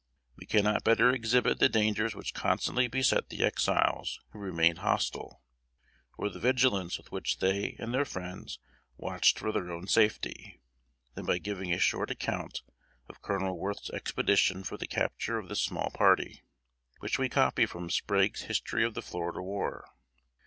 [0.35, 5.43] We cannot better exhibit the dangers which constantly beset the Exiles who remained hostile,
[6.17, 8.57] or the vigilance with which they and their friends
[8.97, 10.59] watched for their own safety,
[11.13, 12.63] than by giving a short account
[13.07, 16.41] of Colonel Worth's expedition for the capture of this small party,
[16.97, 19.85] which we copy from Sprague's History of the Florida War.